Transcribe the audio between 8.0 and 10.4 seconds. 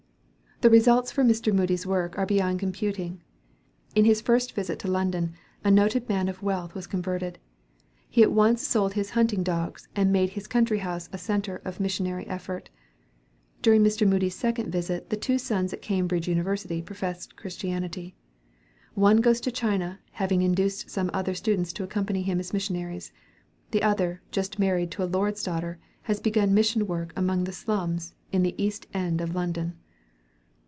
He at once sold his hunting dogs and made